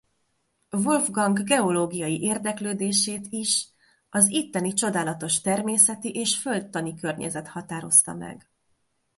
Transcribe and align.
Wolfgang 0.71 1.43
geológiai 1.43 2.21
érdeklődését 2.21 3.27
is 3.29 3.67
az 4.09 4.29
itteni 4.29 4.73
csodálatos 4.73 5.41
természeti 5.41 6.11
és 6.11 6.37
földtani 6.37 6.95
környezet 6.95 7.47
határozta 7.47 8.13
meg. 8.13 8.49